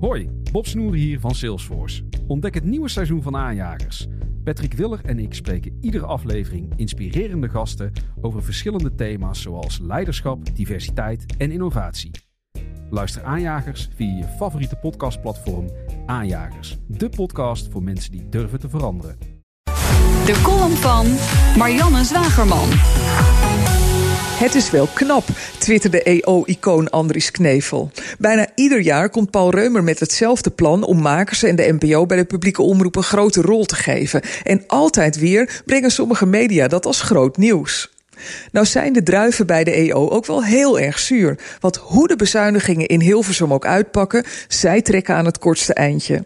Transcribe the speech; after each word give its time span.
Hoi, 0.00 0.30
Bob 0.52 0.66
Snoer 0.66 0.94
hier 0.94 1.20
van 1.20 1.34
Salesforce. 1.34 2.04
Ontdek 2.26 2.54
het 2.54 2.64
nieuwe 2.64 2.88
seizoen 2.88 3.22
van 3.22 3.36
Aanjagers. 3.36 4.06
Patrick 4.44 4.72
Willer 4.72 5.00
en 5.04 5.18
ik 5.18 5.34
spreken 5.34 5.78
iedere 5.80 6.06
aflevering 6.06 6.72
inspirerende 6.76 7.48
gasten 7.48 7.92
over 8.20 8.42
verschillende 8.42 8.94
thema's 8.94 9.42
zoals 9.42 9.78
leiderschap, 9.78 10.56
diversiteit 10.56 11.36
en 11.38 11.50
innovatie. 11.50 12.10
Luister 12.90 13.22
Aanjagers 13.22 13.88
via 13.94 14.16
je 14.16 14.24
favoriete 14.24 14.76
podcastplatform 14.76 15.70
Aanjagers, 16.06 16.76
de 16.86 17.08
podcast 17.08 17.68
voor 17.70 17.82
mensen 17.82 18.12
die 18.12 18.28
durven 18.28 18.60
te 18.60 18.68
veranderen. 18.68 19.16
De 20.24 20.40
column 20.42 20.76
van 20.76 21.06
Marianne 21.56 22.04
Zwagerman. 22.04 22.68
Het 24.36 24.54
is 24.54 24.70
wel 24.70 24.88
knap, 24.94 25.24
twitterde 25.58 26.02
EO-icoon 26.02 26.90
Andries 26.90 27.30
Knevel. 27.30 27.90
Bijna 28.18 28.46
ieder 28.54 28.80
jaar 28.80 29.10
komt 29.10 29.30
Paul 29.30 29.50
Reumer 29.50 29.84
met 29.84 30.00
hetzelfde 30.00 30.50
plan 30.50 30.84
om 30.84 31.00
makers 31.02 31.42
en 31.42 31.56
de 31.56 31.76
NPO 31.78 32.06
bij 32.06 32.16
de 32.16 32.24
publieke 32.24 32.62
omroep 32.62 32.96
een 32.96 33.02
grote 33.02 33.40
rol 33.40 33.64
te 33.64 33.74
geven. 33.74 34.22
En 34.42 34.64
altijd 34.66 35.18
weer 35.18 35.62
brengen 35.64 35.90
sommige 35.90 36.26
media 36.26 36.68
dat 36.68 36.86
als 36.86 37.00
groot 37.00 37.36
nieuws. 37.36 37.95
Nou 38.52 38.66
zijn 38.66 38.92
de 38.92 39.02
druiven 39.02 39.46
bij 39.46 39.64
de 39.64 39.70
EO 39.70 40.08
ook 40.08 40.26
wel 40.26 40.44
heel 40.44 40.78
erg 40.78 40.98
zuur. 40.98 41.38
Want 41.60 41.76
hoe 41.76 42.08
de 42.08 42.16
bezuinigingen 42.16 42.86
in 42.86 43.00
Hilversum 43.00 43.52
ook 43.52 43.66
uitpakken, 43.66 44.24
zij 44.48 44.82
trekken 44.82 45.14
aan 45.14 45.24
het 45.24 45.38
kortste 45.38 45.74
eindje. 45.74 46.24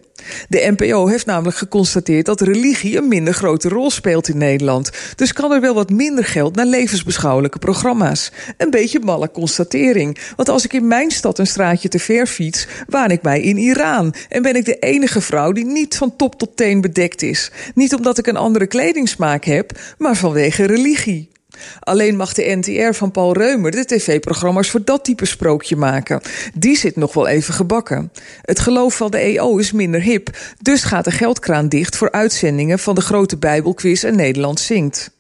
De 0.49 0.75
NPO 0.77 1.07
heeft 1.07 1.27
namelijk 1.27 1.57
geconstateerd 1.57 2.27
dat 2.27 2.41
religie 2.41 2.97
een 2.97 3.09
minder 3.09 3.35
grote 3.35 3.69
rol 3.69 3.91
speelt 3.91 4.29
in 4.29 4.39
Nederland. 4.39 4.91
Dus 5.17 5.33
kan 5.33 5.53
er 5.53 5.61
wel 5.61 5.75
wat 5.75 5.91
minder 5.91 6.25
geld 6.25 6.55
naar 6.57 6.67
levensbeschouwelijke 6.67 7.59
programma's. 7.59 8.33
Een 8.57 8.71
beetje 8.71 9.01
malle 9.01 9.31
constatering. 9.31 10.19
Want 10.37 10.49
als 10.49 10.65
ik 10.65 10.73
in 10.73 10.87
mijn 10.87 11.11
stad 11.11 11.39
een 11.39 11.47
straatje 11.47 11.89
te 11.89 11.99
ver 11.99 12.27
fiets, 12.27 12.67
waan 12.89 13.11
ik 13.11 13.23
mij 13.23 13.41
in 13.41 13.57
Iran. 13.57 14.15
En 14.29 14.43
ben 14.43 14.57
ik 14.57 14.65
de 14.65 14.79
enige 14.79 15.21
vrouw 15.21 15.53
die 15.53 15.67
niet 15.67 15.97
van 15.97 16.17
top 16.17 16.39
tot 16.39 16.57
teen 16.57 16.81
bedekt 16.81 17.23
is. 17.23 17.51
Niet 17.75 17.95
omdat 17.95 18.19
ik 18.19 18.27
een 18.27 18.37
andere 18.37 18.67
kledingsmaak 18.67 19.45
heb, 19.45 19.79
maar 19.99 20.17
vanwege 20.17 20.65
religie. 20.65 21.31
Alleen 21.81 22.17
mag 22.17 22.33
de 22.33 22.57
NTR 22.57 22.93
van 22.93 23.11
Paul 23.11 23.33
Reumer 23.33 23.71
de 23.71 23.85
tv-programma's 23.85 24.71
voor 24.71 24.85
dat 24.85 25.05
type 25.05 25.27
sprookje 25.27 25.77
maken. 25.77 26.21
Die 26.55 26.77
zit 26.77 26.97
nog 26.97 27.15
wel 27.15 27.27
even 27.29 27.55
gebakken. 27.55 28.13
Het 28.43 28.61
geloof 28.61 28.97
van 28.97 29.11
de 29.11 29.19
EO 29.19 29.57
is 29.57 29.73
minder 29.73 30.03
hip, 30.03 30.37
dus 30.61 30.83
gaat 30.83 31.05
de 31.05 31.11
geldkraan 31.11 31.69
dicht 31.69 31.97
voor 31.97 32.11
uitzendingen 32.11 32.79
van 32.79 32.95
de 32.95 33.01
grote 33.01 33.37
Bijbelquiz 33.37 34.05
en 34.05 34.17
Nederland 34.17 34.61
zingt. 34.61 35.19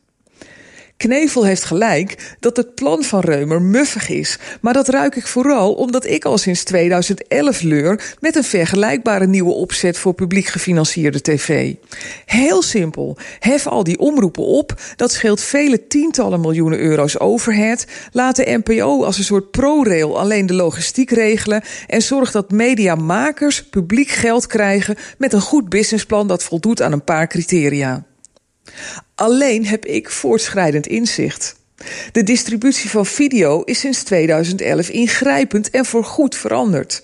Knevel 1.01 1.45
heeft 1.45 1.65
gelijk 1.65 2.37
dat 2.41 2.57
het 2.57 2.75
plan 2.75 3.03
van 3.03 3.21
Reumer 3.21 3.63
muffig 3.63 4.09
is. 4.09 4.39
Maar 4.61 4.73
dat 4.73 4.89
ruik 4.89 5.17
ik 5.17 5.27
vooral 5.27 5.73
omdat 5.75 6.07
ik 6.07 6.25
al 6.25 6.39
sinds 6.39 6.65
2011 6.65 7.61
leur 7.61 8.17
met 8.19 8.37
een 8.37 8.45
vergelijkbare 8.45 9.27
nieuwe 9.27 9.53
opzet 9.53 9.99
voor 9.99 10.15
publiek 10.15 10.47
gefinancierde 10.47 11.21
tv. 11.21 11.75
Heel 12.27 12.63
simpel. 12.63 13.17
Hef 13.39 13.67
al 13.67 13.85
die 13.85 13.99
omroepen 13.99 14.45
op. 14.45 14.81
Dat 14.97 15.13
scheelt 15.13 15.41
vele 15.41 15.87
tientallen 15.87 16.41
miljoenen 16.41 16.79
euro's 16.79 17.19
overhead. 17.19 17.87
Laat 18.13 18.37
de 18.37 18.61
NPO 18.65 19.05
als 19.05 19.19
een 19.19 19.25
soort 19.25 19.51
pro-rail 19.51 20.19
alleen 20.19 20.47
de 20.47 20.55
logistiek 20.55 21.11
regelen. 21.11 21.63
En 21.87 22.03
zorg 22.03 22.31
dat 22.31 22.51
mediamakers 22.51 23.65
publiek 23.65 24.11
geld 24.11 24.47
krijgen 24.47 24.97
met 25.19 25.33
een 25.33 25.41
goed 25.41 25.69
businessplan 25.69 26.27
dat 26.27 26.43
voldoet 26.43 26.83
aan 26.83 26.93
een 26.93 27.05
paar 27.05 27.27
criteria. 27.27 28.05
Alleen 29.21 29.67
heb 29.67 29.85
ik 29.85 30.11
voortschrijdend 30.11 30.87
inzicht. 30.87 31.57
De 32.13 32.23
distributie 32.23 32.91
van 32.91 33.07
video 33.07 33.63
is 33.63 33.79
sinds 33.79 34.03
2011 34.03 34.89
ingrijpend 34.89 35.71
en 35.71 35.85
voorgoed 35.85 36.37
veranderd. 36.37 37.03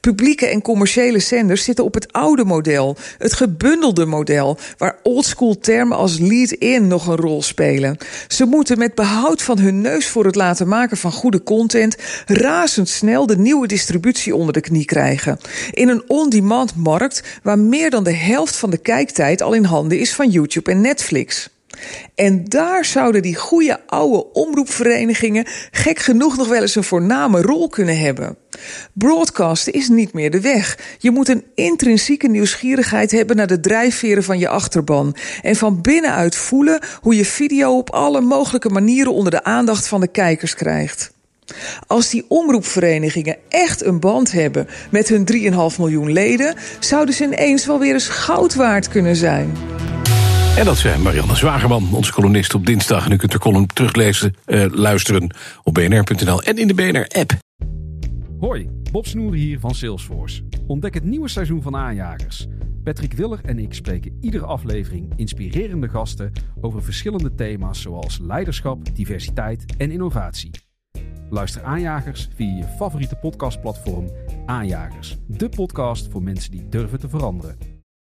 Publieke 0.00 0.46
en 0.46 0.62
commerciële 0.62 1.18
zenders 1.18 1.64
zitten 1.64 1.84
op 1.84 1.94
het 1.94 2.12
oude 2.12 2.44
model, 2.44 2.96
het 3.18 3.32
gebundelde 3.32 4.04
model, 4.04 4.58
waar 4.78 4.98
oldschool 5.02 5.58
termen 5.58 5.96
als 5.96 6.18
lead-in 6.18 6.86
nog 6.86 7.06
een 7.06 7.16
rol 7.16 7.42
spelen. 7.42 7.96
Ze 8.28 8.44
moeten 8.44 8.78
met 8.78 8.94
behoud 8.94 9.42
van 9.42 9.58
hun 9.58 9.80
neus 9.80 10.08
voor 10.08 10.24
het 10.24 10.34
laten 10.34 10.68
maken 10.68 10.96
van 10.96 11.12
goede 11.12 11.42
content 11.42 11.96
razendsnel 12.26 13.26
de 13.26 13.38
nieuwe 13.38 13.66
distributie 13.66 14.34
onder 14.34 14.52
de 14.52 14.60
knie 14.60 14.84
krijgen. 14.84 15.38
In 15.70 15.88
een 15.88 16.04
on-demand 16.06 16.76
markt 16.76 17.22
waar 17.42 17.58
meer 17.58 17.90
dan 17.90 18.04
de 18.04 18.14
helft 18.14 18.56
van 18.56 18.70
de 18.70 18.78
kijktijd 18.78 19.42
al 19.42 19.52
in 19.52 19.64
handen 19.64 19.98
is 19.98 20.14
van 20.14 20.30
YouTube 20.30 20.70
en 20.70 20.80
Netflix. 20.80 21.48
En 22.14 22.44
daar 22.44 22.84
zouden 22.84 23.22
die 23.22 23.36
goede 23.36 23.80
oude 23.86 24.32
omroepverenigingen 24.32 25.44
gek 25.70 25.98
genoeg 25.98 26.36
nog 26.36 26.48
wel 26.48 26.60
eens 26.60 26.74
een 26.74 26.84
voorname 26.84 27.42
rol 27.42 27.68
kunnen 27.68 27.98
hebben. 27.98 28.36
Broadcasten 28.92 29.72
is 29.72 29.88
niet 29.88 30.12
meer 30.12 30.30
de 30.30 30.40
weg. 30.40 30.78
Je 30.98 31.10
moet 31.10 31.28
een 31.28 31.44
intrinsieke 31.54 32.28
nieuwsgierigheid 32.28 33.10
hebben 33.10 33.36
naar 33.36 33.46
de 33.46 33.60
drijfveren 33.60 34.24
van 34.24 34.38
je 34.38 34.48
achterban. 34.48 35.16
En 35.42 35.56
van 35.56 35.80
binnenuit 35.80 36.36
voelen 36.36 36.80
hoe 37.00 37.16
je 37.16 37.24
video 37.24 37.76
op 37.76 37.90
alle 37.90 38.20
mogelijke 38.20 38.68
manieren 38.68 39.12
onder 39.12 39.30
de 39.30 39.44
aandacht 39.44 39.88
van 39.88 40.00
de 40.00 40.08
kijkers 40.08 40.54
krijgt. 40.54 41.14
Als 41.86 42.10
die 42.10 42.24
omroepverenigingen 42.28 43.36
echt 43.48 43.84
een 43.84 44.00
band 44.00 44.32
hebben 44.32 44.68
met 44.90 45.08
hun 45.08 45.26
3,5 45.72 45.78
miljoen 45.78 46.12
leden, 46.12 46.54
zouden 46.80 47.14
ze 47.14 47.24
ineens 47.24 47.66
wel 47.66 47.78
weer 47.78 47.92
eens 47.92 48.08
goud 48.08 48.54
waard 48.54 48.88
kunnen 48.88 49.16
zijn. 49.16 49.75
En 50.56 50.64
dat 50.64 50.76
zijn 50.76 51.02
Marianne 51.02 51.36
Zwagerman, 51.36 51.94
onze 51.94 52.12
columnist 52.12 52.54
op 52.54 52.66
dinsdag. 52.66 53.06
En 53.06 53.12
u 53.12 53.16
kunt 53.16 53.32
de 53.32 53.38
column 53.38 53.66
teruglezen, 53.66 54.34
uh, 54.46 54.66
luisteren 54.70 55.34
op 55.62 55.74
bnr.nl 55.74 56.42
en 56.42 56.58
in 56.58 56.66
de 56.66 56.74
BNR-app. 56.74 57.32
Hoi, 58.40 58.70
Bob 58.92 59.06
Snoer 59.06 59.34
hier 59.34 59.60
van 59.60 59.74
Salesforce. 59.74 60.42
Ontdek 60.66 60.94
het 60.94 61.04
nieuwe 61.04 61.28
seizoen 61.28 61.62
van 61.62 61.76
Aanjagers. 61.76 62.46
Patrick 62.84 63.12
Willer 63.12 63.40
en 63.44 63.58
ik 63.58 63.74
spreken 63.74 64.18
iedere 64.20 64.44
aflevering 64.44 65.12
inspirerende 65.16 65.88
gasten 65.88 66.32
over 66.60 66.82
verschillende 66.82 67.34
thema's 67.34 67.80
zoals 67.80 68.18
leiderschap, 68.22 68.96
diversiteit 68.96 69.64
en 69.78 69.90
innovatie. 69.90 70.50
Luister 71.30 71.62
Aanjagers 71.62 72.28
via 72.34 72.56
je 72.56 72.64
favoriete 72.76 73.16
podcastplatform 73.16 74.10
Aanjagers, 74.46 75.16
de 75.26 75.48
podcast 75.48 76.10
voor 76.10 76.22
mensen 76.22 76.50
die 76.50 76.68
durven 76.68 77.00
te 77.00 77.08
veranderen. 77.08 77.75